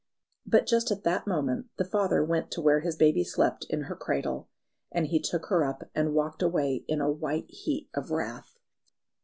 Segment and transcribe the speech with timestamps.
[0.47, 3.95] But just at that moment the father went to where his baby slept in her
[3.95, 4.49] cradle,
[4.91, 8.57] and he took her up and walked away in a white heat of wrath.